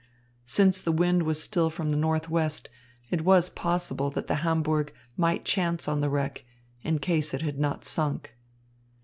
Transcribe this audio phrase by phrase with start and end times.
[0.47, 2.69] Since the wind was still from the northwest,
[3.11, 6.43] it was possible that the Hamburg might chance on the wreck,
[6.81, 8.33] in case it had not sunk.